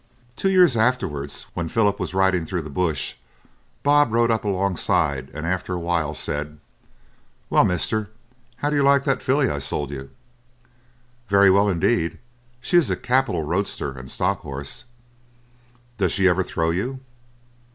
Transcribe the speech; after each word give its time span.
Two 0.35 0.49
years 0.49 0.75
afterwards, 0.75 1.45
when 1.53 1.67
Philip 1.67 1.99
was 1.99 2.15
riding 2.15 2.43
through 2.43 2.63
the 2.63 2.71
bush, 2.71 3.13
Bob 3.83 4.11
rode 4.11 4.31
up 4.31 4.43
alongside, 4.43 5.29
and 5.31 5.45
after 5.45 5.75
a 5.75 5.79
while 5.79 6.15
said: 6.15 6.59
"Well, 7.51 7.63
Mister, 7.63 8.09
how 8.55 8.71
do 8.71 8.75
you 8.77 8.81
like 8.81 9.03
that 9.03 9.21
filly 9.21 9.47
I 9.47 9.59
sold 9.59 9.91
you?" 9.91 10.09
"Very 11.29 11.51
well 11.51 11.69
indeed. 11.69 12.17
She 12.61 12.77
is 12.77 12.89
a 12.89 12.95
capital 12.95 13.43
roadster 13.43 13.91
and 13.91 14.09
stockhorse." 14.09 14.85
"Does 15.99 16.11
she 16.11 16.27
ever 16.27 16.41
throw 16.41 16.71
you?" 16.71 17.01